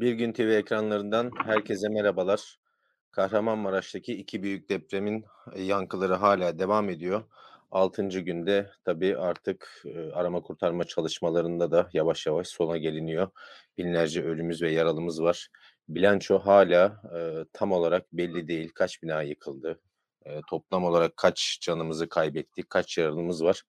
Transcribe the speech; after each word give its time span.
Bir 0.00 0.12
Gün 0.12 0.32
TV 0.32 0.40
ekranlarından 0.40 1.30
herkese 1.44 1.88
merhabalar. 1.88 2.58
Kahramanmaraş'taki 3.10 4.14
iki 4.14 4.42
büyük 4.42 4.68
depremin 4.68 5.24
yankıları 5.56 6.14
hala 6.14 6.58
devam 6.58 6.90
ediyor. 6.90 7.22
Altıncı 7.70 8.20
günde 8.20 8.70
tabii 8.84 9.16
artık 9.16 9.82
e, 9.84 10.12
arama 10.12 10.42
kurtarma 10.42 10.84
çalışmalarında 10.84 11.70
da 11.70 11.88
yavaş 11.92 12.26
yavaş 12.26 12.48
sona 12.48 12.76
geliniyor. 12.76 13.28
Binlerce 13.78 14.22
ölümümüz 14.22 14.62
ve 14.62 14.72
yaralımız 14.72 15.22
var. 15.22 15.48
Bilanço 15.88 16.38
hala 16.38 17.02
e, 17.16 17.44
tam 17.52 17.72
olarak 17.72 18.12
belli 18.12 18.48
değil. 18.48 18.70
Kaç 18.74 19.02
bina 19.02 19.22
yıkıldı? 19.22 19.80
E, 20.24 20.40
toplam 20.50 20.84
olarak 20.84 21.16
kaç 21.16 21.58
canımızı 21.60 22.08
kaybettik? 22.08 22.70
Kaç 22.70 22.98
yaralımız 22.98 23.44
var? 23.44 23.62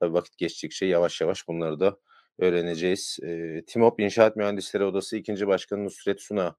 Tabii 0.00 0.14
vakit 0.14 0.38
geçtikçe 0.38 0.86
yavaş 0.86 1.20
yavaş 1.20 1.48
bunları 1.48 1.80
da 1.80 1.96
öğreneceğiz. 2.38 3.18
E, 3.22 3.62
Timop 3.66 4.00
İnşaat 4.00 4.36
Mühendisleri 4.36 4.84
Odası 4.84 5.16
2. 5.16 5.46
Başkanı 5.46 5.84
Nusret 5.84 6.20
Suna 6.20 6.56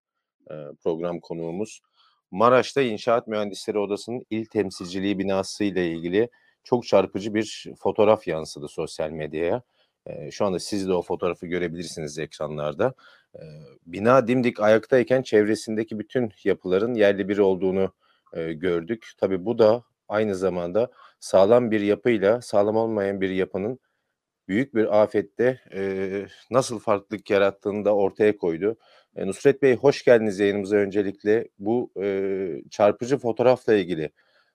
e, 0.51 0.53
program 0.83 1.19
konuğumuz. 1.19 1.81
Maraş'ta 2.31 2.81
İnşaat 2.81 3.27
Mühendisleri 3.27 3.79
Odası'nın 3.79 4.25
il 4.29 4.45
temsilciliği 4.45 5.19
binası 5.19 5.63
ile 5.63 5.91
ilgili 5.91 6.29
çok 6.63 6.87
çarpıcı 6.87 7.33
bir 7.33 7.65
fotoğraf 7.79 8.27
yansıdı 8.27 8.67
sosyal 8.67 9.09
medyaya. 9.09 9.61
E, 10.05 10.31
şu 10.31 10.45
anda 10.45 10.59
siz 10.59 10.87
de 10.87 10.93
o 10.93 11.01
fotoğrafı 11.01 11.47
görebilirsiniz 11.47 12.19
ekranlarda. 12.19 12.93
Bina 13.85 14.27
dimdik 14.27 14.59
ayaktayken 14.59 15.21
çevresindeki 15.21 15.99
bütün 15.99 16.31
yapıların 16.43 16.93
yerli 16.93 17.29
bir 17.29 17.37
olduğunu 17.37 17.93
gördük. 18.33 19.11
Tabii 19.17 19.45
bu 19.45 19.59
da 19.59 19.83
aynı 20.07 20.35
zamanda 20.35 20.91
sağlam 21.19 21.71
bir 21.71 21.81
yapıyla 21.81 22.41
sağlam 22.41 22.75
olmayan 22.75 23.21
bir 23.21 23.29
yapının 23.29 23.79
büyük 24.47 24.75
bir 24.75 25.01
afette 25.01 25.61
e, 25.73 26.25
nasıl 26.51 26.79
farklılık 26.79 27.29
yarattığını 27.29 27.85
da 27.85 27.95
ortaya 27.95 28.37
koydu. 28.37 28.77
E, 29.15 29.27
Nusret 29.27 29.61
Bey 29.61 29.75
hoş 29.75 30.03
geldiniz 30.03 30.39
yayınımıza 30.39 30.75
öncelikle. 30.75 31.49
Bu 31.59 31.91
e, 32.01 32.61
çarpıcı 32.69 33.17
fotoğrafla 33.17 33.73
ilgili 33.73 34.11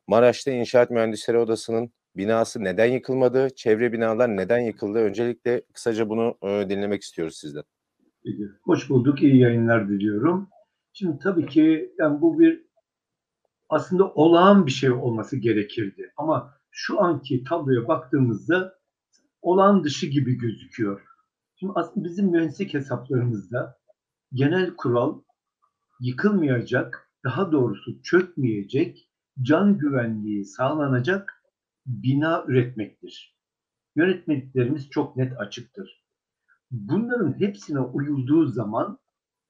Maraş'ta 0.06 0.50
İnşaat 0.50 0.90
Mühendisleri 0.90 1.38
Odası'nın 1.38 1.90
binası 2.16 2.64
neden 2.64 2.86
yıkılmadı, 2.86 3.50
çevre 3.54 3.92
binalar 3.92 4.36
neden 4.36 4.58
yıkıldı? 4.58 4.98
Öncelikle 4.98 5.62
kısaca 5.72 6.08
bunu 6.08 6.38
e, 6.42 6.68
dinlemek 6.68 7.02
istiyoruz 7.02 7.36
sizden. 7.36 7.62
Hoş 8.62 8.90
bulduk, 8.90 9.22
iyi 9.22 9.38
yayınlar 9.38 9.88
diliyorum. 9.88 10.48
Şimdi 10.92 11.18
tabii 11.18 11.46
ki 11.46 11.94
yani 11.98 12.20
bu 12.20 12.38
bir 12.38 12.64
aslında 13.68 14.08
olağan 14.08 14.66
bir 14.66 14.70
şey 14.70 14.90
olması 14.90 15.36
gerekirdi. 15.36 16.12
Ama 16.16 16.54
şu 16.70 17.00
anki 17.00 17.44
tabloya 17.44 17.88
baktığımızda 17.88 18.79
olağan 19.42 19.84
dışı 19.84 20.06
gibi 20.06 20.38
gözüküyor. 20.38 21.00
Şimdi 21.56 21.72
aslında 21.76 22.04
bizim 22.04 22.26
mühendislik 22.26 22.74
hesaplarımızda 22.74 23.78
genel 24.32 24.76
kural 24.76 25.22
yıkılmayacak, 26.00 27.10
daha 27.24 27.52
doğrusu 27.52 28.02
çökmeyecek, 28.02 29.10
can 29.42 29.78
güvenliği 29.78 30.44
sağlanacak 30.44 31.42
bina 31.86 32.44
üretmektir. 32.48 33.36
Yönetmeliklerimiz 33.96 34.90
çok 34.90 35.16
net 35.16 35.40
açıktır. 35.40 36.04
Bunların 36.70 37.40
hepsine 37.40 37.80
uyulduğu 37.80 38.46
zaman 38.46 38.98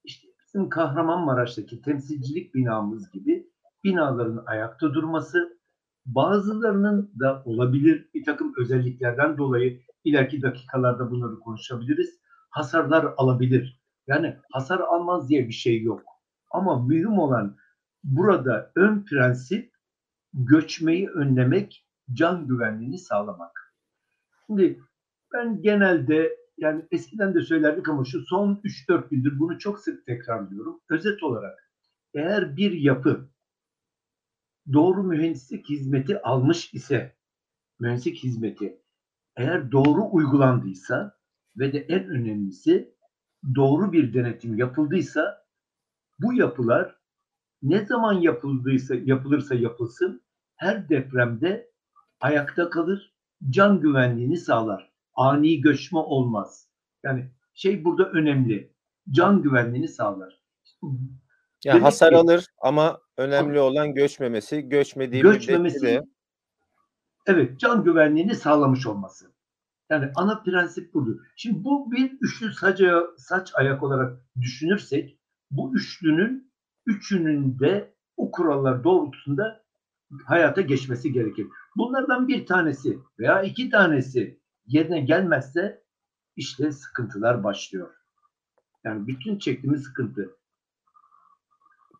işte 0.05 0.29
bizim 0.47 0.69
Kahramanmaraş'taki 0.69 1.83
temsilcilik 1.83 2.55
binamız 2.55 3.11
gibi 3.11 3.51
binaların 3.85 4.43
ayakta 4.47 4.95
durması, 4.95 5.60
bazılarının 6.07 7.13
da 7.21 7.43
olabilir 7.45 8.09
bir 8.15 8.25
takım 8.25 8.53
özelliklerden 8.59 9.39
dolayı 9.39 9.81
ileriki 10.05 10.43
dakikalarda 10.43 11.11
bunları 11.11 11.41
konuşabiliriz. 11.41 12.21
Hasarlar 12.51 13.15
alabilir. 13.17 13.81
Yani 14.07 14.37
hasar 14.53 14.81
almaz 14.81 15.29
diye 15.29 15.49
bir 15.49 15.53
şey 15.53 15.83
yok. 15.83 16.03
Ama 16.51 16.87
mühim 16.87 17.19
olan 17.19 17.57
burada 18.05 18.73
ön 18.77 19.05
prensip 19.05 19.73
göçmeyi 20.35 21.09
önlemek, 21.09 21.87
can 22.13 22.47
güvenliğini 22.47 22.99
sağlamak. 22.99 23.75
Şimdi 24.47 24.81
ben 25.33 25.63
genelde 25.63 26.37
yani 26.59 26.87
eskiden 26.91 27.35
de 27.35 27.41
söylerdik 27.41 27.89
ama 27.89 28.05
şu 28.05 28.21
son 28.21 28.61
3-4 28.89 29.09
gündür 29.09 29.39
bunu 29.39 29.59
çok 29.59 29.81
sık 29.81 30.07
tekrarlıyorum. 30.07 30.81
Özet 30.91 31.23
olarak 31.23 31.71
eğer 32.15 32.57
bir 32.57 32.73
yapı 32.73 33.29
doğru 34.73 35.03
mühendislik 35.03 35.69
hizmeti 35.69 36.23
almış 36.23 36.75
ise 36.75 37.17
mühendislik 37.81 38.17
hizmeti 38.25 38.83
eğer 39.37 39.73
doğru 39.73 40.09
uygulandıysa 40.13 41.19
ve 41.57 41.73
de 41.73 41.79
en 41.79 42.09
önemlisi 42.09 42.95
doğru 43.55 43.93
bir 43.93 44.15
denetim 44.15 44.59
yapıldıysa 44.59 45.47
bu 46.19 46.33
yapılar 46.33 46.97
ne 47.63 47.87
zaman 47.87 48.13
yapıldıysa 48.13 48.95
yapılırsa 48.95 49.55
yapılsın 49.55 50.23
her 50.57 50.89
depremde 50.89 51.71
ayakta 52.21 52.71
kalır, 52.71 53.15
can 53.51 53.81
güvenliğini 53.81 54.37
sağlar. 54.37 54.93
Ani 55.15 55.61
göçme 55.61 55.99
olmaz. 55.99 56.69
Yani 57.03 57.31
şey 57.55 57.85
burada 57.85 58.11
önemli. 58.11 58.73
Can 59.11 59.43
güvenliğini 59.43 59.89
sağlar. 59.89 60.43
Yani 61.65 61.75
Demek 61.75 61.87
hasar 61.87 62.11
ki, 62.11 62.17
alır 62.17 62.47
ama 62.59 63.01
önemli 63.17 63.61
olan 63.61 63.95
göçmemesi. 63.95 64.61
Göçmediği 64.61 65.23
göçmemesi, 65.23 65.83
de 65.83 66.03
evet 67.27 67.61
can 67.61 67.85
güvenliğini 67.85 68.35
sağlamış 68.35 68.87
olması. 68.87 69.33
Yani 69.91 70.13
ana 70.17 70.43
prensip 70.43 70.95
budur. 70.95 71.21
Şimdi 71.37 71.65
bu 71.65 71.93
bir 71.93 72.13
üçlü 72.21 72.53
saç, 72.53 72.81
saç 73.17 73.51
ayak 73.55 73.83
olarak 73.83 74.19
düşünürsek 74.41 75.19
bu 75.51 75.75
üçlünün 75.75 76.53
üçünün 76.87 77.59
de 77.59 77.95
o 78.17 78.31
kurallar 78.31 78.85
doğrultusunda 78.85 79.65
hayata 80.27 80.61
geçmesi 80.61 81.13
gerekir. 81.13 81.47
Bunlardan 81.77 82.29
bir 82.29 82.47
tanesi 82.47 82.99
veya 83.19 83.43
iki 83.43 83.71
tanesi 83.71 84.41
yerine 84.67 85.01
gelmezse 85.01 85.83
işte 86.37 86.73
sıkıntılar 86.73 87.45
başlıyor. 87.45 87.95
Yani 88.85 89.07
bütün 89.07 89.39
çektiğimiz 89.39 89.83
sıkıntı. 89.83 90.37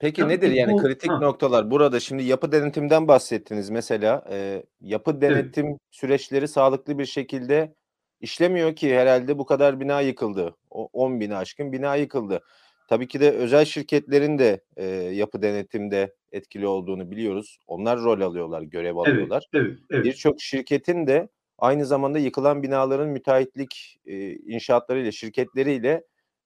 Peki 0.01 0.21
Tabii 0.21 0.33
nedir 0.33 0.51
yani 0.51 0.73
bu, 0.73 0.77
kritik 0.77 1.11
ha. 1.11 1.19
noktalar? 1.19 1.71
Burada 1.71 2.01
şimdi 2.01 2.23
yapı 2.23 2.53
denetimden 2.53 3.09
bahsettiniz 3.09 3.71
mesela. 3.71 4.25
E, 4.31 4.63
yapı 4.81 5.21
denetim 5.21 5.67
evet. 5.67 5.79
süreçleri 5.91 6.49
sağlıklı 6.49 6.99
bir 6.99 7.07
şekilde 7.07 7.75
işlemiyor 8.21 8.77
ki 8.77 8.97
herhalde 8.97 9.39
bu 9.39 9.47
kadar 9.47 9.81
bina 9.81 10.01
yıkıldı. 10.01 10.57
O 10.71 10.89
10 10.93 11.21
bina 11.21 11.39
aşkın 11.39 11.73
bina 11.73 11.97
yıkıldı. 11.97 12.41
Tabii 12.89 13.09
ki 13.09 13.21
de 13.21 13.31
özel 13.31 13.65
şirketlerin 13.65 14.39
de 14.39 14.61
e, 14.77 14.87
yapı 14.95 15.43
denetimde 15.43 16.15
etkili 16.33 16.67
olduğunu 16.67 17.11
biliyoruz. 17.11 17.59
Onlar 17.67 18.01
rol 18.01 18.21
alıyorlar, 18.21 18.63
görev 18.63 18.97
alıyorlar. 18.97 19.49
Evet, 19.53 19.67
evet, 19.67 19.79
evet. 19.91 20.05
Birçok 20.05 20.41
şirketin 20.41 21.07
de 21.07 21.29
aynı 21.59 21.87
zamanda 21.87 22.19
yıkılan 22.19 22.63
binaların 22.63 23.09
müteahhitlik 23.09 24.01
e, 24.07 24.33
inşaatlarıyla, 24.33 25.13
şirketleriyle 25.13 26.05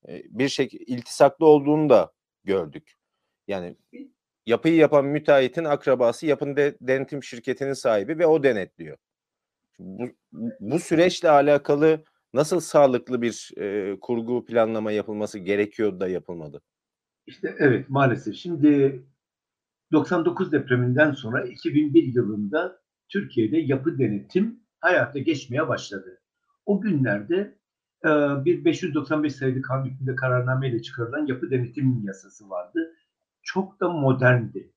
e, 0.09 0.23
bir 0.31 0.49
şekilde 0.49 0.85
iltisaklı 0.85 1.47
olduğunu 1.47 1.89
da 1.89 2.13
gördük. 2.45 2.95
Yani 3.49 3.77
yapıyı 4.47 4.75
yapan 4.75 5.05
müteahhitin 5.05 5.65
akrabası 5.65 6.27
yapın 6.27 6.57
de, 6.57 6.77
denetim 6.81 7.23
şirketinin 7.23 7.73
sahibi 7.73 8.19
ve 8.19 8.27
o 8.27 8.43
denetliyor. 8.43 8.97
Bu, 9.79 10.05
bu 10.61 10.79
süreçle 10.79 11.31
alakalı 11.31 12.05
nasıl 12.35 12.61
sağlıklı 12.61 13.23
bir 13.23 13.51
e, 13.57 13.97
kurgu 14.01 14.45
planlama 14.45 14.93
yapılması 14.93 15.39
gerekiyordu 15.39 16.01
da 16.01 16.09
yapılmadı? 16.09 16.63
İşte 17.27 17.55
evet 17.59 17.89
maalesef. 17.89 18.35
Şimdi 18.35 19.03
99 19.93 20.53
depreminden 20.53 21.13
sonra 21.13 21.45
2001 21.45 22.03
yılında 22.03 22.81
Türkiye'de 23.09 23.57
yapı 23.57 23.99
denetim 23.99 24.61
hayata 24.81 25.19
geçmeye 25.19 25.69
başladı. 25.69 26.21
O 26.67 26.81
günlerde 26.81 27.59
e, 28.05 28.09
bir 28.45 28.65
595 28.65 29.35
sayılı 29.35 29.63
kanun 29.63 29.85
hükmünde 29.85 30.17
kararnameyle 30.17 30.83
çıkarılan 30.83 31.27
yapı 31.27 31.51
denetim 31.51 32.03
yasası 32.05 32.51
vardı 32.51 32.95
çok 33.45 33.81
da 33.81 33.89
moderndi. 33.89 34.73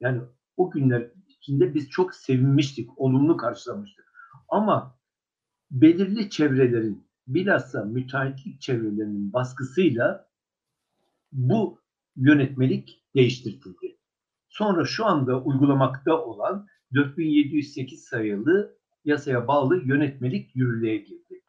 Yani 0.00 0.22
o 0.56 0.70
günler 0.70 1.10
içinde 1.28 1.74
biz 1.74 1.90
çok 1.90 2.14
sevinmiştik, 2.14 2.98
olumlu 2.98 3.36
karşılamıştık. 3.36 4.12
Ama 4.48 4.98
belirli 5.70 6.30
çevrelerin, 6.30 7.06
bilhassa 7.26 7.84
müteahhitlik 7.84 8.60
çevrelerinin 8.60 9.32
baskısıyla 9.32 10.28
bu 11.32 11.80
yönetmelik 12.16 13.04
değiştirildi. 13.14 13.96
Sonra 14.48 14.84
şu 14.84 15.06
anda 15.06 15.42
uygulamakta 15.42 16.24
olan 16.24 16.66
4708 16.94 18.04
sayılı 18.04 18.76
yasaya 19.04 19.48
bağlı 19.48 19.82
yönetmelik 19.84 20.56
yürürlüğe 20.56 20.96
girdi. 20.96 21.42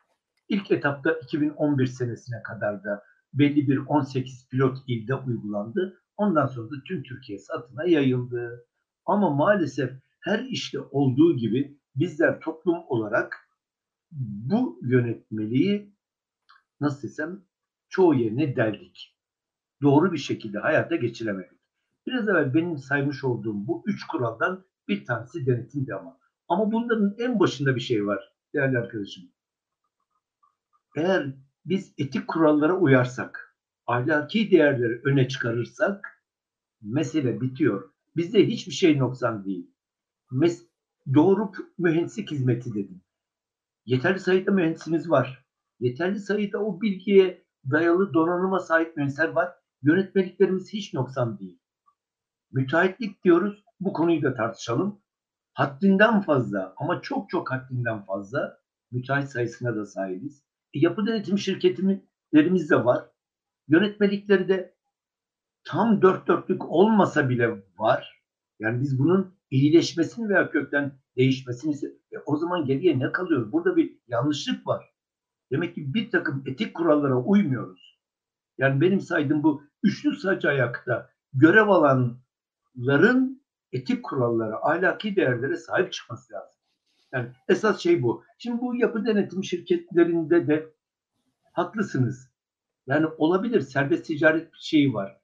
İlk 0.49 0.71
etapta 0.71 1.13
2011 1.13 1.87
senesine 1.87 2.43
kadar 2.43 2.83
da 2.83 3.03
belli 3.33 3.67
bir 3.67 3.77
18 3.77 4.47
pilot 4.49 4.77
ilde 4.87 5.15
uygulandı. 5.15 6.01
Ondan 6.21 6.47
sonra 6.47 6.71
da 6.71 6.75
tüm 6.87 7.03
Türkiye 7.03 7.39
satına 7.39 7.83
yayıldı. 7.83 8.65
Ama 9.05 9.29
maalesef 9.29 9.91
her 10.19 10.39
işte 10.39 10.79
olduğu 10.79 11.37
gibi 11.37 11.77
bizler 11.95 12.39
toplum 12.39 12.77
olarak 12.87 13.49
bu 14.11 14.79
yönetmeliği 14.81 15.95
nasıl 16.81 17.07
desem 17.07 17.41
çoğu 17.89 18.13
yerine 18.13 18.55
deldik. 18.55 19.17
doğru 19.81 20.13
bir 20.13 20.17
şekilde 20.17 20.59
hayata 20.59 20.95
geçiremedik. 20.95 21.59
Biraz 22.07 22.29
evvel 22.29 22.53
benim 22.53 22.77
saymış 22.77 23.23
olduğum 23.23 23.67
bu 23.67 23.83
üç 23.85 24.07
kuraldan 24.07 24.65
bir 24.87 25.05
tanesi 25.05 25.45
denetimdi 25.45 25.95
ama. 25.95 26.17
Ama 26.47 26.71
bunların 26.71 27.15
en 27.17 27.39
başında 27.39 27.75
bir 27.75 27.81
şey 27.81 28.07
var 28.07 28.33
değerli 28.53 28.77
arkadaşım. 28.77 29.23
Eğer 30.97 31.33
biz 31.65 31.93
etik 31.97 32.27
kurallara 32.27 32.77
uyarsak, 32.77 33.50
ahlaki 33.87 34.51
değerleri 34.51 35.01
öne 35.03 35.27
çıkarırsak 35.27 36.23
mesele 36.81 37.41
bitiyor. 37.41 37.91
Bizde 38.15 38.47
hiçbir 38.47 38.73
şey 38.73 38.99
noksan 38.99 39.45
değil. 39.45 39.71
Mes 40.31 40.67
doğru 41.13 41.51
mühendislik 41.77 42.31
hizmeti 42.31 42.73
dedim. 42.73 43.01
Yeterli 43.85 44.19
sayıda 44.19 44.51
mühendisimiz 44.51 45.09
var. 45.09 45.45
Yeterli 45.79 46.19
sayıda 46.19 46.59
o 46.59 46.81
bilgiye 46.81 47.43
dayalı 47.71 48.13
donanıma 48.13 48.59
sahip 48.59 48.97
mühendisler 48.97 49.27
var. 49.27 49.53
Yönetmeliklerimiz 49.81 50.73
hiç 50.73 50.93
noksan 50.93 51.39
değil. 51.39 51.59
Müteahhitlik 52.51 53.23
diyoruz. 53.23 53.63
Bu 53.79 53.93
konuyu 53.93 54.21
da 54.21 54.33
tartışalım. 54.33 55.01
Haddinden 55.53 56.21
fazla 56.21 56.73
ama 56.77 57.01
çok 57.01 57.29
çok 57.29 57.51
haddinden 57.51 58.05
fazla 58.05 58.59
müteahhit 58.91 59.29
sayısına 59.29 59.75
da 59.75 59.85
sahibiz. 59.85 60.43
E, 60.73 60.79
yapı 60.79 61.07
denetim 61.07 61.37
şirketlerimiz 61.37 62.69
de 62.69 62.85
var. 62.85 63.05
Yönetmelikleri 63.71 64.47
de 64.47 64.75
tam 65.63 66.01
dört 66.01 66.27
dörtlük 66.27 66.71
olmasa 66.71 67.29
bile 67.29 67.63
var. 67.77 68.23
Yani 68.59 68.81
biz 68.81 68.99
bunun 68.99 69.35
iyileşmesini 69.51 70.29
veya 70.29 70.51
kökten 70.51 70.99
değişmesini 71.17 71.75
e, 72.11 72.17
o 72.25 72.37
zaman 72.37 72.65
geriye 72.65 72.99
ne 72.99 73.11
kalıyor? 73.11 73.51
Burada 73.51 73.75
bir 73.75 73.97
yanlışlık 74.07 74.67
var. 74.67 74.93
Demek 75.51 75.75
ki 75.75 75.93
bir 75.93 76.11
takım 76.11 76.43
etik 76.45 76.73
kurallara 76.73 77.15
uymuyoruz. 77.15 77.99
Yani 78.57 78.81
benim 78.81 79.01
saydığım 79.01 79.43
bu 79.43 79.63
üçlü 79.83 80.15
saç 80.15 80.45
ayakta 80.45 81.09
görev 81.33 81.67
alanların 81.67 83.43
etik 83.71 84.03
kurallara, 84.03 84.59
ahlaki 84.61 85.15
değerlere 85.15 85.57
sahip 85.57 85.93
çıkması 85.93 86.33
lazım. 86.33 86.61
Yani 87.11 87.29
esas 87.47 87.79
şey 87.79 88.03
bu. 88.03 88.23
Şimdi 88.37 88.61
bu 88.61 88.75
yapı 88.75 89.05
denetim 89.05 89.43
şirketlerinde 89.43 90.47
de 90.47 90.73
haklısınız. 91.51 92.30
Yani 92.87 93.05
olabilir 93.17 93.61
serbest 93.61 94.05
ticaret 94.05 94.53
bir 94.53 94.57
şeyi 94.59 94.93
var. 94.93 95.21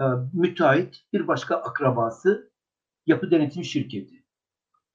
Ee, 0.00 0.04
müteahhit 0.32 1.04
bir 1.12 1.28
başka 1.28 1.56
akrabası 1.56 2.52
yapı 3.06 3.30
denetim 3.30 3.64
şirketi. 3.64 4.24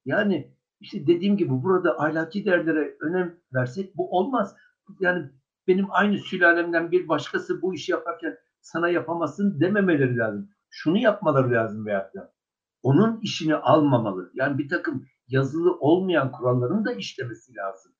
Yani 0.04 0.54
işte 0.80 1.06
dediğim 1.06 1.36
gibi 1.36 1.62
burada 1.62 2.00
ahlaki 2.00 2.44
değerlere 2.44 2.96
önem 3.00 3.36
versek 3.54 3.96
bu 3.96 4.18
olmaz. 4.18 4.56
Yani 5.00 5.30
benim 5.68 5.86
aynı 5.90 6.18
sülalemden 6.18 6.90
bir 6.90 7.08
başkası 7.08 7.62
bu 7.62 7.74
işi 7.74 7.92
yaparken 7.92 8.38
sana 8.60 8.88
yapamazsın 8.88 9.60
dememeleri 9.60 10.16
lazım. 10.16 10.50
Şunu 10.70 10.98
yapmaları 10.98 11.50
lazım 11.50 11.86
veyahut 11.86 12.14
da 12.14 12.34
onun 12.82 13.20
işini 13.20 13.54
almamalı. 13.54 14.30
Yani 14.34 14.58
bir 14.58 14.68
takım 14.68 15.06
yazılı 15.28 15.78
olmayan 15.78 16.32
kuralların 16.32 16.84
da 16.84 16.92
işlemesi 16.92 17.56
lazım. 17.56 17.92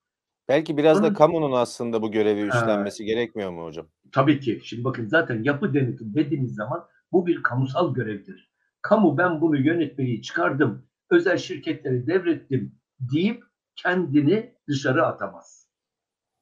Belki 0.49 0.77
biraz 0.77 1.03
da 1.03 1.13
kamunun 1.13 1.53
aslında 1.53 2.03
bu 2.03 2.11
görevi 2.11 2.41
üstlenmesi 2.41 3.05
gerekmiyor 3.05 3.51
mu 3.51 3.65
hocam? 3.65 3.87
Tabii 4.13 4.41
ki. 4.41 4.61
Şimdi 4.65 4.85
bakın 4.85 5.07
zaten 5.07 5.43
yapı 5.43 5.75
denetim 5.75 6.15
dediğimiz 6.15 6.55
zaman 6.55 6.87
bu 7.13 7.27
bir 7.27 7.43
kamusal 7.43 7.95
görevdir. 7.95 8.51
Kamu 8.83 9.19
ben 9.19 9.41
bunu 9.41 9.57
yönetmeyi 9.57 10.23
çıkardım, 10.23 10.87
özel 11.11 11.39
şirketlere 11.39 12.07
devrettim 12.07 12.79
deyip 13.01 13.45
kendini 13.77 14.55
dışarı 14.69 15.07
atamaz. 15.07 15.69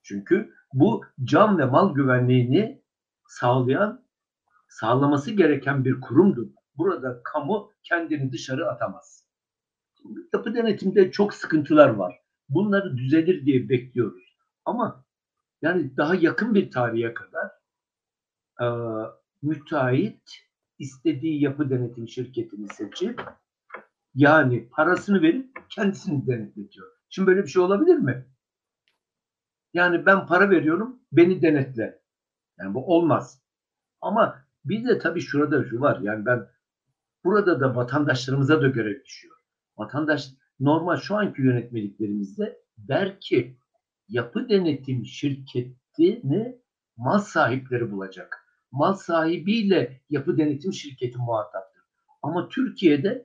Çünkü 0.02 0.54
bu 0.72 1.04
can 1.24 1.58
ve 1.58 1.64
mal 1.64 1.94
güvenliğini 1.94 2.82
sağlayan, 3.28 4.04
sağlaması 4.68 5.30
gereken 5.30 5.84
bir 5.84 6.00
kurumdur. 6.00 6.46
Burada 6.76 7.20
kamu 7.24 7.72
kendini 7.82 8.32
dışarı 8.32 8.70
atamaz. 8.70 9.26
Yapı 10.34 10.54
denetimde 10.54 11.10
çok 11.10 11.34
sıkıntılar 11.34 11.88
var. 11.88 12.21
Bunları 12.54 12.96
düzelir 12.96 13.46
diye 13.46 13.68
bekliyoruz. 13.68 14.36
Ama 14.64 15.04
yani 15.62 15.96
daha 15.96 16.14
yakın 16.14 16.54
bir 16.54 16.70
tarihe 16.70 17.14
kadar 17.14 17.50
e, 18.60 18.66
müteahhit 19.42 20.30
istediği 20.78 21.42
yapı 21.42 21.70
denetim 21.70 22.08
şirketini 22.08 22.68
seçip 22.68 23.22
yani 24.14 24.68
parasını 24.68 25.22
verip 25.22 25.50
kendisini 25.68 26.26
denetletiyor. 26.26 26.88
Şimdi 27.08 27.26
böyle 27.26 27.42
bir 27.42 27.48
şey 27.48 27.62
olabilir 27.62 27.96
mi? 27.96 28.26
Yani 29.74 30.06
ben 30.06 30.26
para 30.26 30.50
veriyorum, 30.50 31.00
beni 31.12 31.42
denetle. 31.42 32.02
Yani 32.58 32.74
bu 32.74 32.96
olmaz. 32.96 33.42
Ama 34.00 34.44
bir 34.64 34.88
de 34.88 34.98
tabii 34.98 35.20
şurada 35.20 35.64
şu 35.64 35.80
var. 35.80 36.00
Yani 36.00 36.26
ben 36.26 36.48
burada 37.24 37.60
da 37.60 37.76
vatandaşlarımıza 37.76 38.62
da 38.62 38.68
görev 38.68 39.04
düşüyor. 39.04 39.36
Vatandaş 39.76 40.28
normal 40.64 40.96
şu 40.96 41.16
anki 41.16 41.42
yönetmeliklerimizde 41.42 42.58
der 42.78 43.20
ki 43.20 43.56
yapı 44.08 44.48
denetim 44.48 45.06
şirketini 45.06 46.58
mal 46.96 47.18
sahipleri 47.18 47.90
bulacak. 47.90 48.46
Mal 48.72 48.94
sahibiyle 48.94 50.00
yapı 50.10 50.38
denetim 50.38 50.72
şirketi 50.72 51.18
muhataptır. 51.18 51.82
Ama 52.22 52.48
Türkiye'de 52.48 53.24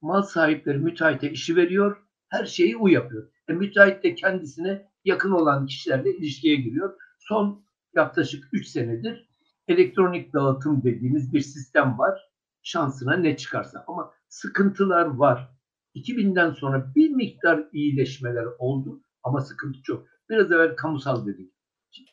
mal 0.00 0.22
sahipleri 0.22 0.78
müteahhite 0.78 1.30
işi 1.30 1.56
veriyor, 1.56 2.02
her 2.28 2.46
şeyi 2.46 2.76
o 2.76 2.88
yapıyor. 2.88 3.28
E, 3.48 3.52
müteahhit 3.52 4.04
de 4.04 4.14
kendisine 4.14 4.88
yakın 5.04 5.30
olan 5.30 5.66
kişilerle 5.66 6.16
ilişkiye 6.16 6.56
giriyor. 6.56 6.96
Son 7.18 7.64
yaklaşık 7.94 8.44
3 8.52 8.66
senedir 8.66 9.28
elektronik 9.68 10.32
dağıtım 10.32 10.82
dediğimiz 10.82 11.32
bir 11.32 11.40
sistem 11.40 11.98
var. 11.98 12.30
Şansına 12.62 13.16
ne 13.16 13.36
çıkarsa 13.36 13.84
ama 13.86 14.12
sıkıntılar 14.28 15.06
var. 15.06 15.57
2000'den 15.94 16.50
sonra 16.50 16.92
bir 16.94 17.10
miktar 17.10 17.68
iyileşmeler 17.72 18.46
oldu 18.58 19.02
ama 19.22 19.40
sıkıntı 19.40 19.82
çok. 19.82 20.06
Biraz 20.30 20.52
evvel 20.52 20.76
kamusal 20.76 21.26
dedik. 21.26 21.52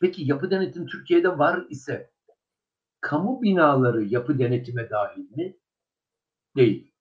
Peki 0.00 0.24
yapı 0.24 0.50
denetim 0.50 0.86
Türkiye'de 0.86 1.38
var 1.38 1.66
ise 1.70 2.10
kamu 3.00 3.42
binaları 3.42 4.04
yapı 4.04 4.38
denetime 4.38 4.90
dahil 4.90 5.30
mi? 5.30 5.56
Değil. 6.56 6.92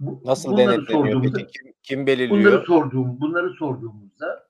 Bu, 0.00 0.22
Nasıl 0.24 0.56
denetleniyor 0.56 1.22
peki? 1.22 1.46
Kim, 1.46 1.72
kim 1.82 2.06
belirliyor? 2.06 2.40
Bunları 2.40 2.66
sorduğum, 2.66 3.20
bunları 3.20 3.50
sorduğumuzda 3.50 4.48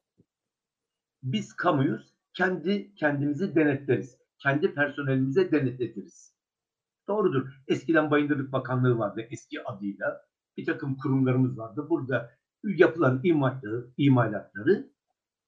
biz 1.22 1.52
kamuyuz, 1.52 2.14
kendi 2.34 2.94
kendimizi 2.94 3.54
denetleriz. 3.54 4.18
Kendi 4.38 4.74
personelimize 4.74 5.52
denetletiriz. 5.52 6.29
Doğrudur. 7.10 7.48
Eskiden 7.68 8.10
Bayındırlık 8.10 8.52
Bakanlığı 8.52 8.98
vardı 8.98 9.26
eski 9.30 9.64
adıyla. 9.64 10.20
Bir 10.56 10.66
takım 10.66 10.96
kurumlarımız 10.96 11.58
vardı. 11.58 11.86
Burada 11.90 12.30
yapılan 12.64 13.20
imalatları, 13.24 13.86
imalatları 13.96 14.90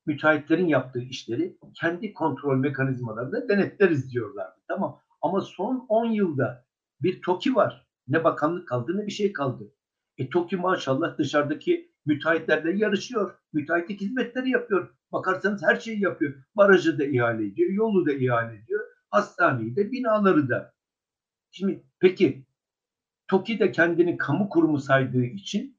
müteahhitlerin 0.06 0.66
yaptığı 0.66 1.00
işleri 1.00 1.58
kendi 1.80 2.12
kontrol 2.12 2.56
mekanizmalarında 2.56 3.48
denetleriz 3.48 4.12
diyorlardı. 4.12 4.60
Tamam. 4.68 5.00
Ama 5.20 5.40
son 5.40 5.86
10 5.88 6.06
yılda 6.06 6.64
bir 7.02 7.22
TOKİ 7.22 7.54
var. 7.54 7.86
Ne 8.08 8.24
bakanlık 8.24 8.68
kaldı 8.68 8.98
ne 8.98 9.06
bir 9.06 9.12
şey 9.12 9.32
kaldı. 9.32 9.72
E 10.18 10.30
TOKİ 10.30 10.56
maşallah 10.56 11.18
dışarıdaki 11.18 11.92
müteahhitlerle 12.06 12.76
yarışıyor. 12.76 13.34
Müteahhitlik 13.52 14.00
hizmetleri 14.00 14.50
yapıyor. 14.50 14.94
Bakarsanız 15.12 15.62
her 15.62 15.76
şeyi 15.76 16.00
yapıyor. 16.00 16.34
Barajı 16.56 16.98
da 16.98 17.04
ihale 17.04 17.46
ediyor, 17.46 17.70
yolu 17.70 18.06
da 18.06 18.12
ihale 18.12 18.58
ediyor, 18.58 18.80
hastaneyi 19.10 19.76
de, 19.76 19.92
binaları 19.92 20.48
da. 20.48 20.72
Şimdi 21.52 21.84
peki 22.00 22.46
TOKİ 23.28 23.58
de 23.58 23.72
kendini 23.72 24.16
kamu 24.16 24.48
kurumu 24.48 24.78
saydığı 24.78 25.24
için 25.24 25.78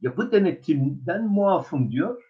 yapı 0.00 0.32
denetiminden 0.32 1.24
muafım 1.24 1.92
diyor. 1.92 2.22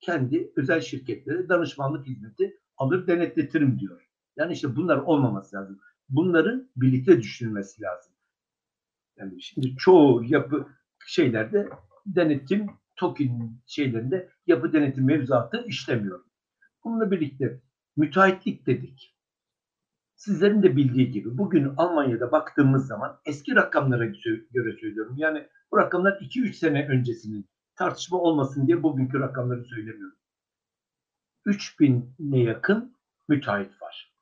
Kendi 0.00 0.52
özel 0.56 0.80
şirketlere 0.80 1.48
danışmanlık 1.48 2.06
hizmeti 2.06 2.60
alır 2.76 3.06
denetletirim 3.06 3.78
diyor. 3.78 4.08
Yani 4.36 4.52
işte 4.52 4.76
bunlar 4.76 4.96
olmaması 4.96 5.56
lazım. 5.56 5.80
Bunların 6.08 6.70
birlikte 6.76 7.18
düşünülmesi 7.18 7.82
lazım. 7.82 8.12
Yani 9.16 9.42
şimdi 9.42 9.76
çoğu 9.76 10.24
yapı 10.24 10.68
şeylerde 11.06 11.68
denetim 12.06 12.66
TOKİ'nin 12.96 13.60
şeylerinde 13.66 14.28
yapı 14.46 14.72
denetim 14.72 15.04
mevzuatı 15.04 15.64
işlemiyor. 15.66 16.24
Bununla 16.84 17.10
birlikte 17.10 17.60
müteahhitlik 17.96 18.66
dedik. 18.66 19.17
Sizlerin 20.18 20.62
de 20.62 20.76
bildiği 20.76 21.10
gibi 21.10 21.38
bugün 21.38 21.74
Almanya'da 21.76 22.32
baktığımız 22.32 22.86
zaman 22.86 23.20
eski 23.24 23.56
rakamlara 23.56 24.04
göre 24.50 24.76
söylüyorum. 24.80 25.14
Yani 25.16 25.48
bu 25.72 25.76
rakamlar 25.76 26.12
2-3 26.12 26.52
sene 26.52 26.88
öncesinin 26.88 27.48
tartışma 27.76 28.18
olmasın 28.18 28.66
diye 28.66 28.82
bugünkü 28.82 29.20
rakamları 29.20 29.64
söylemiyorum. 29.64 30.18
3000'e 31.46 32.42
yakın 32.42 32.96
müteahhit 33.28 33.82
var. 33.82 34.14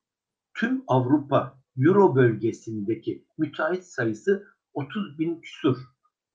Tüm 0.54 0.84
Avrupa, 0.86 1.62
Euro 1.76 2.16
bölgesindeki 2.16 3.26
müteahhit 3.38 3.84
sayısı 3.84 4.46
30 4.74 5.18
bin 5.18 5.40
küsur. 5.40 5.76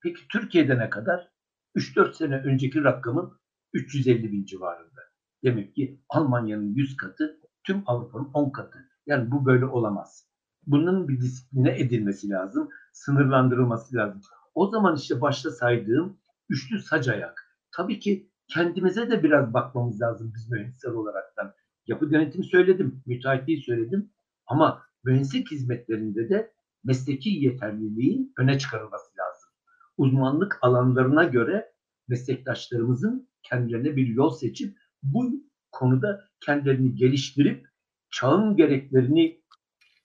Peki 0.03 0.27
Türkiye'de 0.27 0.79
ne 0.79 0.89
kadar? 0.89 1.31
3-4 1.75 2.13
sene 2.13 2.35
önceki 2.35 2.83
rakamın 2.83 3.39
350 3.73 4.31
bin 4.31 4.45
civarında. 4.45 5.01
Demek 5.43 5.75
ki 5.75 6.01
Almanya'nın 6.09 6.73
100 6.73 6.97
katı, 6.97 7.39
tüm 7.63 7.83
Avrupa'nın 7.85 8.29
10 8.33 8.49
katı. 8.49 8.90
Yani 9.11 9.31
bu 9.31 9.45
böyle 9.45 9.65
olamaz. 9.65 10.27
Bunun 10.67 11.07
bir 11.07 11.19
disipline 11.21 11.79
edilmesi 11.79 12.29
lazım, 12.29 12.69
sınırlandırılması 12.93 13.95
lazım. 13.95 14.21
O 14.53 14.67
zaman 14.67 14.95
işte 14.95 15.21
başta 15.21 15.51
saydığım 15.51 16.17
üçlü 16.49 16.79
sac 16.79 17.07
ayak. 17.07 17.57
Tabii 17.71 17.99
ki 17.99 18.29
kendimize 18.47 19.11
de 19.11 19.23
biraz 19.23 19.53
bakmamız 19.53 20.01
lazım 20.01 20.31
biz 20.35 20.51
mühendisler 20.51 20.91
olaraktan. 20.91 21.53
Yapı 21.87 22.11
denetimi 22.11 22.45
söyledim, 22.45 23.03
müteahhitliği 23.05 23.63
söyledim 23.63 24.09
ama 24.47 24.81
mühendislik 25.03 25.51
hizmetlerinde 25.51 26.29
de 26.29 26.53
mesleki 26.83 27.29
yeterliliğin 27.29 28.33
öne 28.37 28.59
çıkarılması 28.59 29.17
lazım. 29.17 29.49
Uzmanlık 29.97 30.59
alanlarına 30.61 31.23
göre 31.23 31.71
meslektaşlarımızın 32.07 33.29
kendilerine 33.43 33.95
bir 33.95 34.07
yol 34.07 34.29
seçip 34.29 34.77
bu 35.03 35.43
konuda 35.71 36.21
kendilerini 36.39 36.95
geliştirip 36.95 37.70
çağın 38.11 38.55
gereklerini 38.55 39.41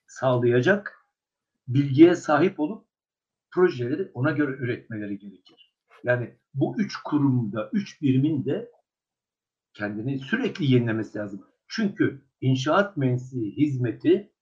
sağlayacak 0.07 1.07
bilgiye 1.69 2.15
sahip 2.15 2.61
olup 2.61 2.87
projeleri 3.51 4.11
ona 4.15 4.31
göre 4.31 4.51
üretmeleri 4.51 5.19
gerekir. 5.19 5.75
Yani 6.05 6.39
bu 6.55 6.77
üç 6.79 6.97
kurumda, 6.97 7.71
üç 7.73 8.03
birimin 8.03 8.45
de 8.45 8.71
kendini 9.75 10.19
sürekli 10.19 10.73
yenilemesi 10.73 11.19
lazım. 11.19 11.47
Çünkü 11.69 12.23
inşaat 12.41 12.97
mühendisliği 12.97 13.57
hizmeti 13.57 14.33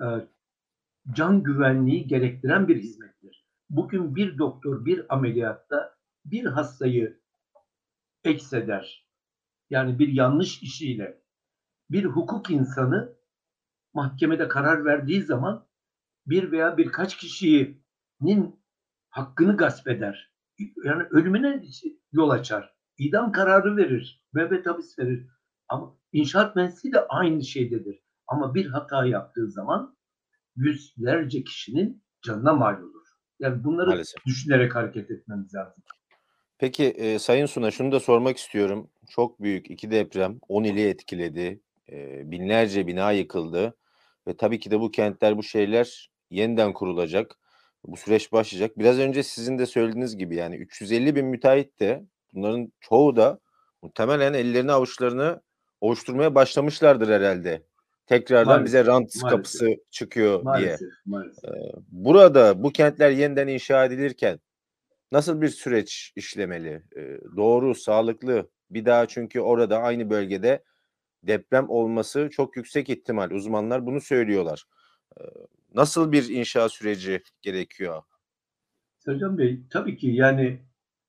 e, 0.00 0.06
can 1.12 1.42
güvenliği 1.42 2.06
gerektiren 2.06 2.68
bir 2.68 2.82
hizmettir. 2.82 3.46
Bugün 3.70 4.16
bir 4.16 4.38
doktor 4.38 4.84
bir 4.84 5.14
ameliyatta 5.14 5.96
bir 6.24 6.44
hastayı 6.44 7.20
ekseder. 8.24 9.06
Yani 9.70 9.98
bir 9.98 10.08
yanlış 10.08 10.62
işiyle 10.62 11.21
bir 11.92 12.04
hukuk 12.04 12.50
insanı 12.50 13.16
mahkemede 13.94 14.48
karar 14.48 14.84
verdiği 14.84 15.22
zaman 15.22 15.66
bir 16.26 16.52
veya 16.52 16.76
birkaç 16.76 17.16
kişinin 17.16 18.60
hakkını 19.08 19.56
gasp 19.56 19.88
eder. 19.88 20.32
Yani 20.84 21.02
ölümüne 21.10 21.62
yol 22.12 22.30
açar. 22.30 22.74
İdam 22.98 23.32
kararı 23.32 23.76
verir. 23.76 24.24
Müebbet 24.32 24.66
hapis 24.66 24.98
verir. 24.98 25.26
Ama 25.68 25.96
inşaat 26.12 26.56
mühendisliği 26.56 26.92
de 26.92 27.06
aynı 27.08 27.44
şeydedir. 27.44 28.02
Ama 28.26 28.54
bir 28.54 28.66
hata 28.66 29.06
yaptığı 29.06 29.50
zaman 29.50 29.96
yüzlerce 30.56 31.44
kişinin 31.44 32.04
canına 32.22 32.52
mal 32.52 32.82
olur. 32.82 33.06
Yani 33.38 33.64
bunları 33.64 33.86
Maalesef. 33.88 34.24
düşünerek 34.26 34.74
hareket 34.74 35.10
etmemiz 35.10 35.54
lazım. 35.54 35.84
Peki 36.58 36.84
e, 36.84 37.18
Sayın 37.18 37.46
Suna 37.46 37.70
şunu 37.70 37.92
da 37.92 38.00
sormak 38.00 38.36
istiyorum. 38.36 38.90
Çok 39.10 39.42
büyük 39.42 39.70
iki 39.70 39.90
deprem 39.90 40.38
10 40.48 40.64
ili 40.64 40.88
etkiledi. 40.88 41.60
E, 41.92 42.30
binlerce 42.30 42.86
bina 42.86 43.12
yıkıldı. 43.12 43.74
Ve 44.28 44.36
tabii 44.36 44.60
ki 44.60 44.70
de 44.70 44.80
bu 44.80 44.90
kentler, 44.90 45.36
bu 45.36 45.42
şehirler 45.42 46.10
yeniden 46.30 46.72
kurulacak. 46.72 47.38
Bu 47.84 47.96
süreç 47.96 48.32
başlayacak. 48.32 48.78
Biraz 48.78 48.98
önce 48.98 49.22
sizin 49.22 49.58
de 49.58 49.66
söylediğiniz 49.66 50.16
gibi 50.16 50.36
yani 50.36 50.56
350 50.56 51.16
bin 51.16 51.26
müteahhit 51.26 51.80
de 51.80 52.04
bunların 52.34 52.72
çoğu 52.80 53.16
da 53.16 53.38
muhtemelen 53.82 54.32
ellerini 54.34 54.72
avuçlarını 54.72 55.42
ovuşturmaya 55.80 56.34
başlamışlardır 56.34 57.08
herhalde. 57.08 57.62
Tekrardan 58.06 58.46
Maalesef, 58.46 58.66
bize 58.66 58.86
rant 58.86 59.16
maalesef. 59.16 59.30
kapısı 59.30 59.66
çıkıyor 59.90 60.38
diye. 60.38 60.44
Maalesef, 60.44 60.88
maalesef. 61.06 61.50
Burada 61.88 62.62
bu 62.62 62.72
kentler 62.72 63.10
yeniden 63.10 63.48
inşa 63.48 63.84
edilirken 63.84 64.40
nasıl 65.12 65.40
bir 65.40 65.48
süreç 65.48 66.12
işlemeli? 66.16 66.82
Ee, 66.96 67.18
doğru, 67.36 67.74
sağlıklı. 67.74 68.50
Bir 68.70 68.84
daha 68.84 69.06
çünkü 69.06 69.40
orada 69.40 69.78
aynı 69.78 70.10
bölgede 70.10 70.62
deprem 71.22 71.70
olması 71.70 72.28
çok 72.32 72.56
yüksek 72.56 72.90
ihtimal. 72.90 73.30
Uzmanlar 73.30 73.86
bunu 73.86 74.00
söylüyorlar. 74.00 74.64
Nasıl 75.74 76.12
bir 76.12 76.28
inşa 76.28 76.68
süreci 76.68 77.22
gerekiyor? 77.42 78.02
Sercan 78.98 79.38
Bey, 79.38 79.60
tabii 79.70 79.96
ki 79.96 80.06
yani 80.06 80.60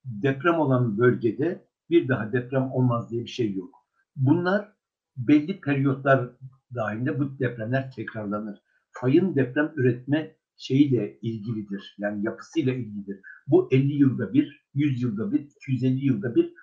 deprem 0.05 0.59
olan 0.59 0.97
bölgede 0.97 1.67
bir 1.89 2.07
daha 2.07 2.33
deprem 2.33 2.71
olmaz 2.71 3.11
diye 3.11 3.23
bir 3.23 3.29
şey 3.29 3.53
yok. 3.53 3.87
Bunlar 4.15 4.73
belli 5.17 5.61
periyotlar 5.61 6.29
dahilinde 6.75 7.19
bu 7.19 7.39
depremler 7.39 7.91
tekrarlanır. 7.91 8.59
Fayın 8.91 9.35
deprem 9.35 9.73
üretme 9.75 10.35
şeyiyle 10.57 11.19
ilgilidir. 11.21 11.95
Yani 11.97 12.25
yapısıyla 12.25 12.73
ilgilidir. 12.73 13.21
Bu 13.47 13.69
50 13.71 13.93
yılda 13.93 14.33
bir, 14.33 14.65
100 14.73 15.01
yılda 15.01 15.31
bir, 15.31 15.39
250 15.39 16.05
yılda 16.05 16.35
bir 16.35 16.53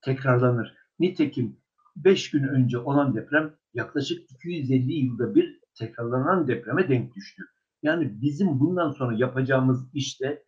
tekrarlanır. 0.00 0.74
Nitekim 0.98 1.56
5 1.96 2.30
gün 2.30 2.44
önce 2.44 2.78
olan 2.78 3.14
deprem 3.14 3.54
yaklaşık 3.74 4.30
250 4.30 4.92
yılda 4.92 5.34
bir 5.34 5.60
tekrarlanan 5.78 6.48
depreme 6.48 6.88
denk 6.88 7.14
düştü. 7.14 7.42
Yani 7.82 8.22
bizim 8.22 8.60
bundan 8.60 8.90
sonra 8.90 9.16
yapacağımız 9.16 9.88
işte 9.92 10.44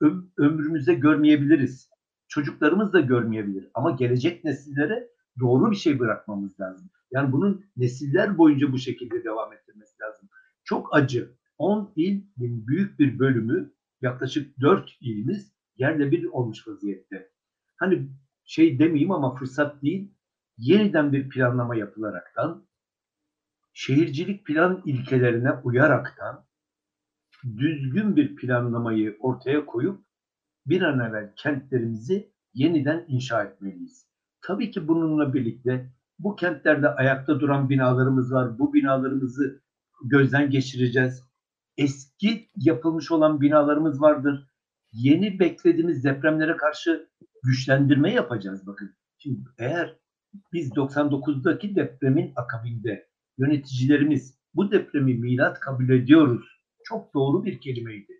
öm- 0.00 0.30
ömrümüzde 0.38 0.94
görmeyebiliriz. 0.94 1.90
Çocuklarımız 2.28 2.92
da 2.92 3.00
görmeyebilir. 3.00 3.68
Ama 3.74 3.90
gelecek 3.90 4.44
nesillere 4.44 5.08
doğru 5.40 5.70
bir 5.70 5.76
şey 5.76 5.98
bırakmamız 5.98 6.60
lazım. 6.60 6.90
Yani 7.10 7.32
bunun 7.32 7.64
nesiller 7.76 8.38
boyunca 8.38 8.72
bu 8.72 8.78
şekilde 8.78 9.24
devam 9.24 9.52
ettirmesi 9.52 10.02
lazım. 10.02 10.28
Çok 10.64 10.96
acı. 10.96 11.38
10 11.58 11.92
ilin 11.96 12.66
büyük 12.66 12.98
bir 12.98 13.18
bölümü 13.18 13.72
yaklaşık 14.02 14.60
4 14.60 14.90
ilimiz 15.00 15.52
yerle 15.76 16.10
bir 16.10 16.24
olmuş 16.24 16.68
vaziyette. 16.68 17.30
Hani 17.76 18.08
şey 18.44 18.78
demeyeyim 18.78 19.10
ama 19.10 19.34
fırsat 19.34 19.82
değil. 19.82 20.14
Yeniden 20.58 21.12
bir 21.12 21.28
planlama 21.28 21.76
yapılaraktan 21.76 22.66
şehircilik 23.72 24.46
plan 24.46 24.82
ilkelerine 24.84 25.52
uyaraktan 25.52 26.46
düzgün 27.56 28.16
bir 28.16 28.36
planlamayı 28.36 29.16
ortaya 29.20 29.66
koyup 29.66 30.04
bir 30.66 30.82
an 30.82 31.00
evvel 31.00 31.32
kentlerimizi 31.36 32.32
yeniden 32.54 33.04
inşa 33.08 33.44
etmeliyiz. 33.44 34.06
Tabii 34.40 34.70
ki 34.70 34.88
bununla 34.88 35.34
birlikte 35.34 35.92
bu 36.18 36.36
kentlerde 36.36 36.88
ayakta 36.88 37.40
duran 37.40 37.70
binalarımız 37.70 38.32
var. 38.32 38.58
Bu 38.58 38.74
binalarımızı 38.74 39.62
gözden 40.04 40.50
geçireceğiz. 40.50 41.22
Eski 41.76 42.50
yapılmış 42.56 43.10
olan 43.10 43.40
binalarımız 43.40 44.00
vardır. 44.00 44.48
Yeni 44.92 45.38
beklediğimiz 45.38 46.04
depremlere 46.04 46.56
karşı 46.56 47.08
güçlendirme 47.42 48.12
yapacağız 48.12 48.66
bakın. 48.66 48.96
Şimdi 49.18 49.40
eğer 49.58 49.96
biz 50.52 50.70
99'daki 50.70 51.74
depremin 51.74 52.32
akabinde 52.36 53.08
yöneticilerimiz 53.38 54.38
bu 54.54 54.70
depremi 54.70 55.14
milat 55.14 55.60
kabul 55.60 55.88
ediyoruz. 55.88 56.46
Çok 56.84 57.14
doğru 57.14 57.44
bir 57.44 57.60
kelimeydi. 57.60 58.12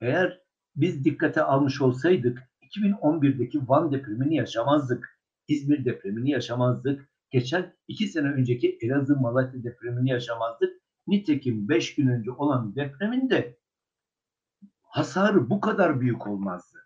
Eğer 0.00 0.40
biz 0.76 1.04
dikkate 1.04 1.42
almış 1.42 1.80
olsaydık 1.80 2.50
2011'deki 2.62 3.68
Van 3.68 3.92
depremini 3.92 4.36
yaşamazdık. 4.36 5.20
İzmir 5.48 5.84
depremini 5.84 6.30
yaşamazdık. 6.30 7.10
Geçen 7.30 7.76
iki 7.88 8.06
sene 8.08 8.28
önceki 8.28 8.78
Elazığ 8.80 9.16
Malatya 9.16 9.64
depremini 9.64 10.10
yaşamazdık. 10.10 10.80
Nitekim 11.06 11.68
beş 11.68 11.94
gün 11.94 12.06
önce 12.06 12.30
olan 12.30 12.74
depremin 12.74 13.30
de 13.30 13.58
hasarı 14.82 15.50
bu 15.50 15.60
kadar 15.60 16.00
büyük 16.00 16.26
olmazdı. 16.26 16.78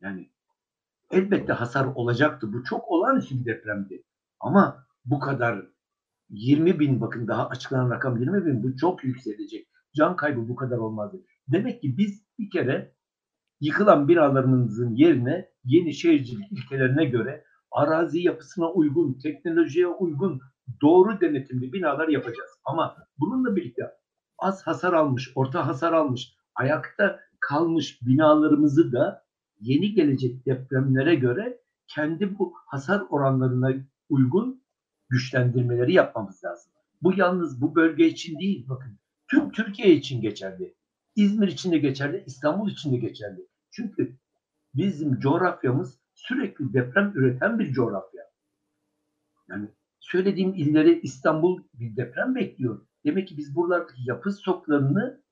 Yani 0.00 0.30
elbette 1.14 1.52
hasar 1.52 1.86
olacaktı. 1.94 2.52
Bu 2.52 2.64
çok 2.64 2.88
olağanüstü 2.88 3.40
bir 3.40 3.44
depremdi. 3.44 4.02
Ama 4.40 4.86
bu 5.04 5.18
kadar 5.18 5.66
20 6.28 6.80
bin 6.80 7.00
bakın 7.00 7.28
daha 7.28 7.48
açıklanan 7.48 7.90
rakam 7.90 8.16
20 8.16 8.46
bin 8.46 8.62
bu 8.62 8.76
çok 8.76 9.04
yükselecek. 9.04 9.68
Can 9.94 10.16
kaybı 10.16 10.48
bu 10.48 10.56
kadar 10.56 10.78
olmazdı. 10.78 11.16
Demek 11.48 11.82
ki 11.82 11.98
biz 11.98 12.24
bir 12.38 12.50
kere 12.50 12.94
yıkılan 13.60 14.08
binalarımızın 14.08 14.94
yerine 14.94 15.48
yeni 15.64 15.94
şehircilik 15.94 16.52
ilkelerine 16.52 17.04
göre 17.04 17.44
arazi 17.70 18.20
yapısına 18.20 18.72
uygun, 18.72 19.18
teknolojiye 19.22 19.86
uygun, 19.86 20.40
doğru 20.82 21.20
denetimli 21.20 21.72
binalar 21.72 22.08
yapacağız. 22.08 22.50
Ama 22.64 22.96
bununla 23.18 23.56
birlikte 23.56 23.82
az 24.38 24.66
hasar 24.66 24.92
almış, 24.92 25.32
orta 25.34 25.66
hasar 25.66 25.92
almış, 25.92 26.36
ayakta 26.54 27.20
kalmış 27.40 28.02
binalarımızı 28.02 28.92
da 28.92 29.23
yeni 29.60 29.94
gelecek 29.94 30.46
depremlere 30.46 31.14
göre 31.14 31.60
kendi 31.86 32.38
bu 32.38 32.54
hasar 32.66 33.02
oranlarına 33.10 33.72
uygun 34.08 34.64
güçlendirmeleri 35.08 35.92
yapmamız 35.92 36.44
lazım. 36.44 36.72
Bu 37.02 37.14
yalnız 37.16 37.60
bu 37.60 37.74
bölge 37.74 38.06
için 38.06 38.38
değil 38.38 38.68
bakın. 38.68 38.98
Tüm 39.30 39.50
Türkiye 39.50 39.94
için 39.94 40.20
geçerli. 40.20 40.74
İzmir 41.16 41.48
için 41.48 41.72
de 41.72 41.78
geçerli, 41.78 42.24
İstanbul 42.26 42.70
için 42.70 42.92
de 42.92 42.96
geçerli. 42.96 43.48
Çünkü 43.70 44.18
bizim 44.74 45.18
coğrafyamız 45.18 45.98
sürekli 46.14 46.72
deprem 46.72 47.12
üreten 47.14 47.58
bir 47.58 47.72
coğrafya. 47.72 48.24
Yani 49.48 49.68
söylediğim 50.00 50.54
illeri 50.54 51.00
İstanbul 51.00 51.62
bir 51.74 51.96
deprem 51.96 52.34
bekliyor. 52.34 52.86
Demek 53.04 53.28
ki 53.28 53.36
biz 53.36 53.56
buralardaki 53.56 54.02
yapı 54.06 54.32
stoklarını 54.32 55.22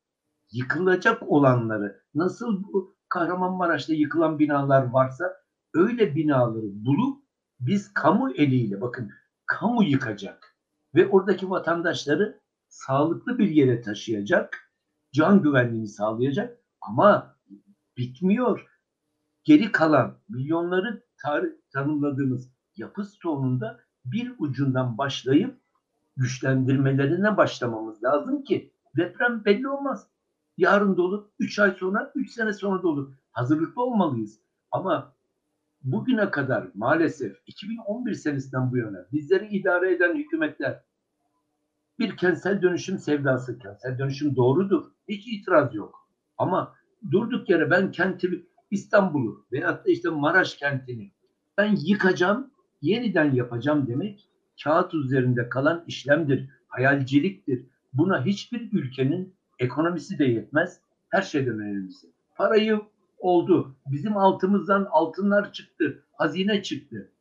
yıkılacak 0.53 1.23
olanları 1.23 2.03
nasıl 2.15 2.65
bu 2.65 2.97
Kahramanmaraş'ta 3.13 3.95
yıkılan 3.95 4.39
binalar 4.39 4.91
varsa 4.91 5.37
öyle 5.75 6.15
binaları 6.17 6.85
bulup 6.85 7.25
biz 7.61 7.95
kamu 7.95 8.31
eliyle 8.31 8.81
bakın 8.81 9.11
kamu 9.47 9.85
yıkacak 9.85 10.57
ve 10.95 11.09
oradaki 11.09 11.51
vatandaşları 11.51 12.41
sağlıklı 12.69 13.39
bir 13.39 13.49
yere 13.51 13.81
taşıyacak, 13.81 14.73
can 15.13 15.43
güvenliğini 15.43 15.89
sağlayacak 15.89 16.59
ama 16.81 17.37
bitmiyor. 17.97 18.67
Geri 19.45 19.73
kalan 19.73 20.19
milyonları 20.29 21.05
tar- 21.25 21.57
tanımladığımız 21.73 22.53
yapı 22.77 23.05
stoğunda 23.05 23.81
bir 24.05 24.35
ucundan 24.39 24.99
başlayıp 24.99 25.61
güçlendirmelerine 26.17 27.37
başlamamız 27.37 28.03
lazım 28.03 28.45
ki 28.45 28.73
deprem 28.97 29.45
belli 29.45 29.69
olmaz. 29.69 30.12
Yarın 30.57 30.97
da 30.97 31.03
olur, 31.03 31.29
3 31.39 31.59
ay 31.59 31.71
sonra, 31.71 32.13
3 32.15 32.31
sene 32.31 32.53
sonra 32.53 32.83
da 32.83 32.89
olur. 32.89 33.15
Hazırlıklı 33.33 33.83
olmalıyız. 33.83 34.41
Ama 34.71 35.15
bugüne 35.83 36.31
kadar 36.31 36.69
maalesef 36.75 37.37
2011 37.47 38.15
senesinden 38.15 38.73
bu 38.73 38.77
yana 38.77 39.07
bizleri 39.13 39.49
idare 39.49 39.93
eden 39.93 40.17
hükümetler 40.17 40.85
bir 41.99 42.17
kentsel 42.17 42.63
dönüşüm 42.63 42.99
sevdası, 42.99 43.59
kentsel 43.59 43.99
dönüşüm 43.99 44.37
doğrudur. 44.37 44.85
Hiç 45.09 45.27
itiraz 45.27 45.75
yok. 45.75 46.09
Ama 46.39 46.75
durduk 47.11 47.51
yere 47.51 47.71
ben 47.71 47.91
kenti 47.91 48.47
İstanbul'u 48.71 49.47
veyahut 49.53 49.87
da 49.87 49.91
işte 49.91 50.09
Maraş 50.09 50.55
kentini 50.55 51.13
ben 51.59 51.77
yıkacağım, 51.85 52.51
yeniden 52.83 53.33
yapacağım 53.33 53.87
demek 53.87 54.29
kağıt 54.65 54.95
üzerinde 54.95 55.49
kalan 55.49 55.85
işlemdir, 55.87 56.49
hayalciliktir. 56.69 57.67
Buna 57.93 58.25
hiçbir 58.25 58.73
ülkenin 58.73 59.35
ekonomisi 59.63 60.19
de 60.19 60.25
yetmez. 60.25 60.81
Her 61.09 61.23
şeyden 61.23 61.59
önemlisi. 61.59 62.07
Parayı 62.37 62.81
oldu. 63.19 63.77
Bizim 63.87 64.17
altımızdan 64.17 64.89
altınlar 64.91 65.53
çıktı. 65.53 66.05
Hazine 66.13 66.63
çıktı. 66.63 67.13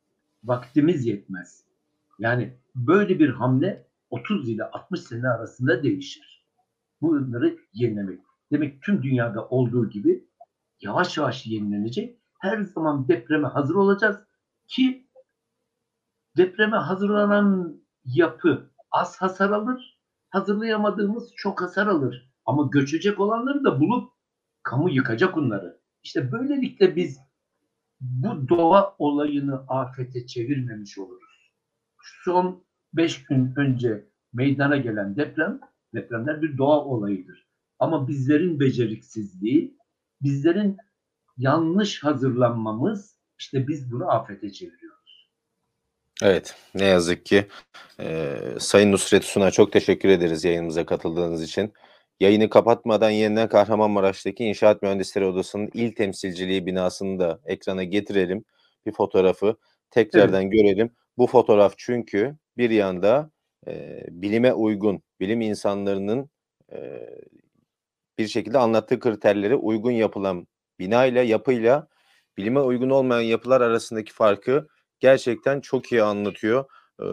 Vaktimiz 0.44 1.06
yetmez. 1.06 1.64
Yani 2.18 2.56
böyle 2.74 3.18
bir 3.18 3.28
hamle 3.28 3.86
30 4.10 4.48
ile 4.48 4.64
60 4.64 5.00
sene 5.00 5.28
arasında 5.28 5.82
değişir. 5.82 6.44
Bunları 7.00 7.58
yenilemek. 7.72 8.20
Demek 8.52 8.82
tüm 8.82 9.02
dünyada 9.02 9.48
olduğu 9.48 9.90
gibi 9.90 10.24
yavaş 10.80 11.18
yavaş 11.18 11.46
yenilenecek. 11.46 12.18
Her 12.38 12.62
zaman 12.62 13.08
depreme 13.08 13.48
hazır 13.48 13.74
olacağız 13.74 14.16
ki 14.66 15.06
depreme 16.36 16.76
hazırlanan 16.76 17.76
yapı 18.04 18.70
az 18.90 19.16
hasar 19.16 19.50
alır, 19.50 19.98
hazırlayamadığımız 20.30 21.32
çok 21.36 21.62
hasar 21.62 21.86
alır. 21.86 22.31
Ama 22.44 22.68
göçecek 22.72 23.20
olanları 23.20 23.64
da 23.64 23.80
bulup 23.80 24.12
kamu 24.62 24.90
yıkacak 24.90 25.36
onları. 25.36 25.80
İşte 26.02 26.32
böylelikle 26.32 26.96
biz 26.96 27.18
bu 28.00 28.48
doğa 28.48 28.94
olayını 28.98 29.64
afete 29.68 30.26
çevirmemiş 30.26 30.98
oluruz. 30.98 31.52
Son 32.24 32.64
5 32.92 33.24
gün 33.24 33.54
önce 33.56 34.08
meydana 34.32 34.76
gelen 34.76 35.16
deprem, 35.16 35.60
depremler 35.94 36.42
bir 36.42 36.58
doğa 36.58 36.84
olayıdır. 36.84 37.46
Ama 37.78 38.08
bizlerin 38.08 38.60
beceriksizliği, 38.60 39.76
bizlerin 40.22 40.76
yanlış 41.36 42.04
hazırlanmamız, 42.04 43.16
işte 43.38 43.68
biz 43.68 43.92
bunu 43.92 44.10
afete 44.10 44.52
çeviriyoruz. 44.52 45.30
Evet, 46.22 46.56
ne 46.74 46.84
yazık 46.84 47.26
ki. 47.26 47.46
Ee, 48.00 48.38
Sayın 48.58 48.92
Nusret 48.92 49.24
Sun'a 49.24 49.50
çok 49.50 49.72
teşekkür 49.72 50.08
ederiz 50.08 50.44
yayınımıza 50.44 50.86
katıldığınız 50.86 51.42
için. 51.42 51.72
Yayını 52.22 52.50
kapatmadan 52.50 53.10
yeniden 53.10 53.48
Kahramanmaraş'taki 53.48 54.44
İnşaat 54.44 54.82
Mühendisleri 54.82 55.24
Odası'nın 55.24 55.70
il 55.74 55.94
temsilciliği 55.94 56.66
binasını 56.66 57.18
da 57.18 57.40
ekrana 57.44 57.84
getirelim. 57.84 58.44
Bir 58.86 58.92
fotoğrafı 58.92 59.56
tekrardan 59.90 60.50
görelim. 60.50 60.90
Bu 61.18 61.26
fotoğraf 61.26 61.74
çünkü 61.76 62.36
bir 62.56 62.70
yanda 62.70 63.30
e, 63.66 64.00
bilime 64.10 64.52
uygun, 64.52 65.02
bilim 65.20 65.40
insanlarının 65.40 66.30
e, 66.72 67.08
bir 68.18 68.28
şekilde 68.28 68.58
anlattığı 68.58 69.00
kriterlere 69.00 69.56
uygun 69.56 69.90
yapılan 69.90 70.46
binayla, 70.78 71.22
yapıyla 71.22 71.88
bilime 72.36 72.60
uygun 72.60 72.90
olmayan 72.90 73.20
yapılar 73.20 73.60
arasındaki 73.60 74.12
farkı 74.12 74.68
gerçekten 75.00 75.60
çok 75.60 75.92
iyi 75.92 76.02
anlatıyor. 76.02 76.64
Ee, 77.02 77.04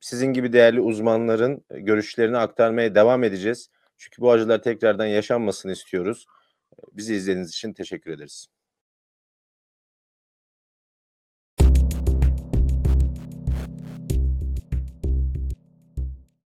Sizin 0.00 0.32
gibi 0.32 0.52
değerli 0.52 0.80
uzmanların 0.80 1.64
görüşlerini 1.70 2.38
aktarmaya 2.38 2.94
devam 2.94 3.24
edeceğiz. 3.24 3.70
Çünkü 3.98 4.22
bu 4.22 4.32
acılar 4.32 4.62
tekrardan 4.62 5.06
yaşanmasını 5.06 5.72
istiyoruz. 5.72 6.26
Bizi 6.92 7.14
izlediğiniz 7.14 7.50
için 7.50 7.72
teşekkür 7.72 8.10
ederiz. 8.10 8.46